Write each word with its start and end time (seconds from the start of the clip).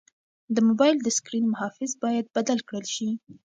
د 0.55 0.57
موبایل 0.67 0.97
د 1.01 1.07
سکرین 1.17 1.45
محافظ 1.53 1.91
باید 2.03 2.25
بدل 2.35 2.57
کړل 2.67 2.85
شي. 2.95 3.09